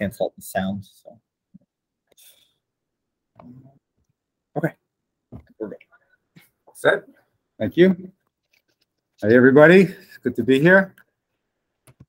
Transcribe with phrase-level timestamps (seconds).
[0.00, 0.84] cancel the sound.
[0.84, 1.20] So.
[4.56, 4.74] Okay.
[5.30, 5.74] We're good.
[6.74, 7.04] Set.
[7.58, 8.10] Thank you.
[9.20, 9.82] Hey, everybody.
[9.82, 10.94] It's good to be here.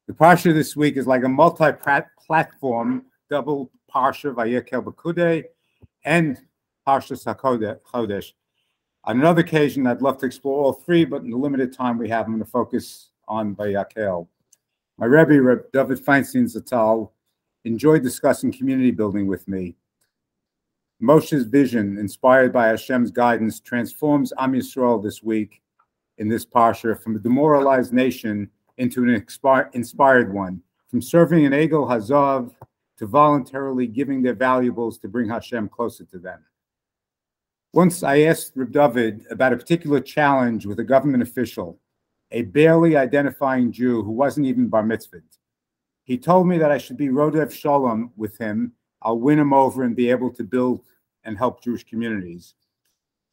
[0.07, 5.44] The Parsha this week is like a multi-platform double Parsha Vayakel Pekudei
[6.05, 6.39] and
[6.87, 8.31] Parshas HaChodesh.
[9.03, 12.08] On another occasion, I'd love to explore all three, but in the limited time we
[12.10, 14.28] have, I'm going to focus on Vayakel.
[14.97, 17.09] My Rebbe, Reb David Feinstein Zatal,
[17.63, 19.75] enjoyed discussing community building with me.
[21.02, 25.61] Moshe's vision, inspired by Hashem's guidance, transforms Am Yisrael this week
[26.17, 29.25] in this parsha from a demoralized nation into an
[29.73, 32.53] inspired one, from serving an Egel Hazahav
[32.97, 36.45] to voluntarily giving their valuables to bring Hashem closer to them.
[37.73, 41.80] Once I asked Reb David about a particular challenge with a government official,
[42.31, 45.23] a barely identifying Jew who wasn't even bar mitzvahed.
[46.03, 48.73] He told me that I should be Rodef Shalom with him.
[49.01, 50.81] I'll win him over and be able to build
[51.23, 52.55] and help Jewish communities.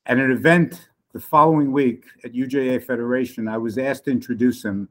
[0.07, 4.89] At an event the following week at UJA Federation, I was asked to introduce him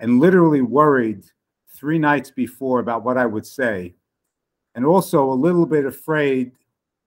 [0.00, 1.24] and literally worried
[1.68, 3.94] three nights before about what I would say,
[4.74, 6.52] and also a little bit afraid,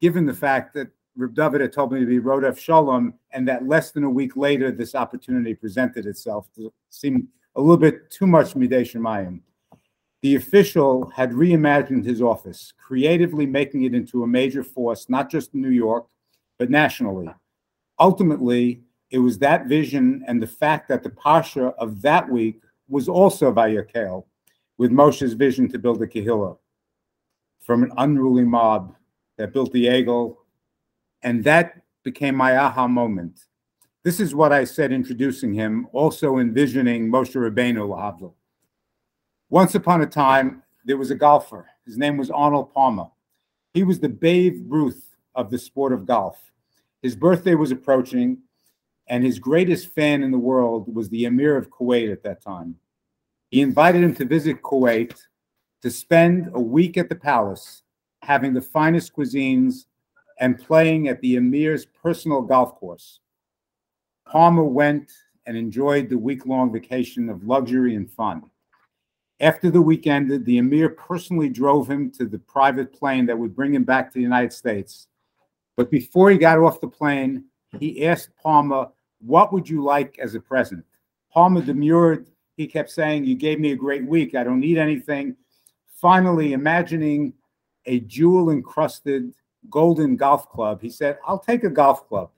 [0.02, 3.68] given the fact that Reb David had told me to be Rodef Shalom, and that
[3.68, 6.50] less than a week later, this opportunity presented itself.
[6.58, 9.40] It seemed a little bit too much Midei Shemayim.
[10.26, 15.54] The official had reimagined his office, creatively making it into a major force, not just
[15.54, 16.08] in New York,
[16.58, 17.30] but nationally.
[18.00, 18.82] Ultimately,
[19.12, 22.60] it was that vision and the fact that the Parsha of that week
[22.90, 24.26] was also Vayakel,
[24.80, 26.58] with Moshe's vision to build a Kehillah
[27.62, 28.96] from an unruly mob
[29.38, 30.38] that built the Egel
[31.22, 33.42] and that became my aha moment.
[34.02, 38.34] This is what I said introducing him, also envisioning Moshe Rabbeinu Lahavdil.
[39.50, 41.68] Once upon a time, there was a golfer.
[41.86, 43.06] His name was Arnold Palmer.
[43.74, 46.52] He was the Babe Ruth of the sport of golf.
[47.04, 48.40] His birthday was approaching,
[49.08, 52.76] and his greatest fan in the world was the Emir of Kuwait at that time.
[53.52, 55.16] He invited him to visit Kuwait
[55.84, 57.84] to spend a week at the palace,
[58.24, 59.86] having the finest cuisines
[60.40, 63.20] and playing at the Emir's personal golf course.
[64.26, 65.12] Palmer went
[65.46, 68.50] and enjoyed the week long vacation of luxury and fun.
[69.40, 73.56] After the week ended, the Emir personally drove him to the private plane that would
[73.56, 75.08] bring him back to the United States.
[75.76, 77.46] But before he got off the plane,
[77.80, 78.88] he asked Palmer,
[79.20, 80.86] What would you like as a present?
[81.32, 82.28] Palmer demurred.
[82.56, 84.36] He kept saying, You gave me a great week.
[84.36, 85.36] I don't need anything.
[86.00, 87.34] Finally, imagining
[87.86, 89.34] a jewel encrusted
[89.70, 90.82] Golden Golf Club.
[90.82, 92.30] He said, I'll take a golf club.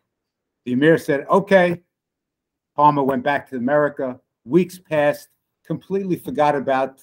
[0.66, 1.81] The Emir said, okay.
[2.75, 4.19] Palmer went back to America.
[4.46, 5.29] Weeks passed,
[5.67, 7.01] completely forgot about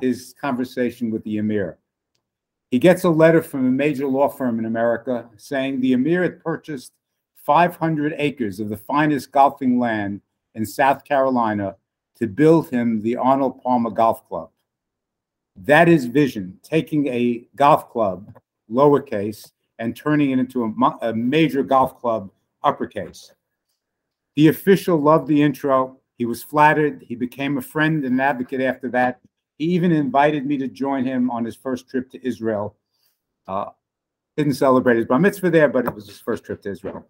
[0.00, 1.78] his conversation with the Emir.
[2.70, 6.40] He gets a letter from a major law firm in America saying the Emir had
[6.40, 6.92] purchased
[7.44, 10.20] 500 acres of the finest golfing land
[10.54, 11.76] in South Carolina
[12.16, 14.50] to build him the Arnold Palmer Golf Club.
[15.56, 18.36] That is vision, taking a golf club,
[18.70, 22.30] lowercase, and turning it into a, a major golf club
[22.62, 23.32] uppercase.
[24.34, 25.98] The official loved the intro.
[26.16, 27.04] He was flattered.
[27.06, 29.20] He became a friend and an advocate after that.
[29.58, 32.76] He even invited me to join him on his first trip to Israel.
[33.46, 33.66] Uh,
[34.36, 37.06] didn't celebrate his bar mitzvah there, but it was his first trip to Israel.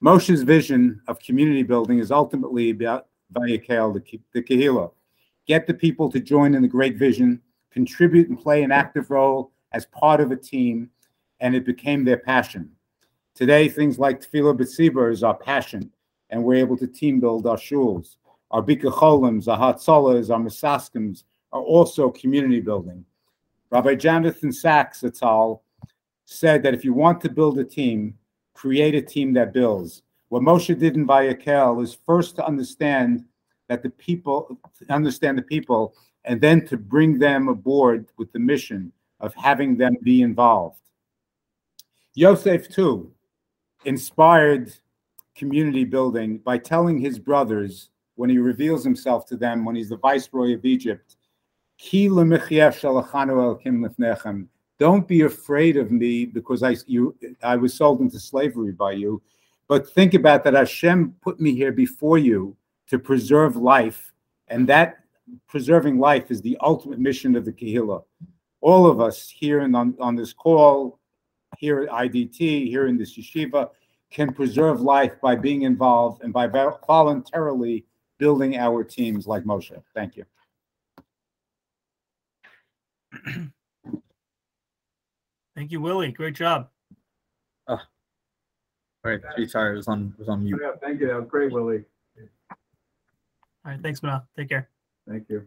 [0.00, 4.90] Moshe's vision of community building is ultimately about Vayakel, the, the Kehillah.
[5.46, 7.40] Get the people to join in the great vision,
[7.70, 10.90] contribute and play an active role as part of a team,
[11.40, 12.70] and it became their passion.
[13.34, 15.90] Today, things like Tefillah B'tzibur is our passion,
[16.30, 18.16] and we're able to team build our shuls.
[18.54, 23.04] Our Bika our Hatzalas, our Misaskims are also community building.
[23.70, 25.58] Rabbi Jonathan Sacks Zatal
[26.24, 28.16] said that if you want to build a team,
[28.52, 30.02] create a team that builds.
[30.28, 33.24] What Moshe did in Vayakel is first to understand
[33.68, 34.56] that the people,
[34.88, 39.96] understand the people, and then to bring them aboard with the mission of having them
[40.04, 40.78] be involved.
[42.14, 43.10] Yosef, too,
[43.84, 44.72] inspired
[45.34, 49.96] community building by telling his brothers when he reveals himself to them when he's the
[49.96, 51.16] viceroy of Egypt,
[54.78, 59.22] don't be afraid of me because I, you, I was sold into slavery by you.
[59.68, 62.56] But think about that Hashem put me here before you
[62.88, 64.12] to preserve life.
[64.48, 64.98] And that
[65.48, 68.02] preserving life is the ultimate mission of the Kehillah.
[68.60, 70.98] All of us here and on, on this call,
[71.58, 73.70] here at IDT, here in this yeshiva,
[74.10, 77.84] can preserve life by being involved and by voluntarily
[78.24, 79.78] building our teams like Moshe.
[79.94, 80.24] Thank you.
[85.54, 86.10] Thank you, Willie.
[86.10, 86.70] Great job.
[87.68, 87.86] Ah.
[89.04, 89.20] All right.
[89.36, 90.58] Gee, sorry, it was on was on mute.
[90.58, 91.08] Yeah, thank you.
[91.08, 91.84] That was great, Willie.
[92.50, 92.56] All
[93.66, 93.82] right.
[93.82, 94.22] Thanks, Manal.
[94.38, 94.70] Take care.
[95.06, 95.46] Thank you.